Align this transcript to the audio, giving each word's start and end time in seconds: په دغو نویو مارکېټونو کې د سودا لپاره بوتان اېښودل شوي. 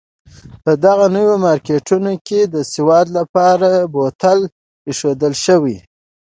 په 0.63 0.71
دغو 0.83 1.05
نویو 1.15 1.35
مارکېټونو 1.45 2.11
کې 2.27 2.39
د 2.53 2.55
سودا 2.71 3.01
لپاره 3.17 3.69
بوتان 3.93 4.39
اېښودل 4.87 5.33
شوي. 5.45 5.77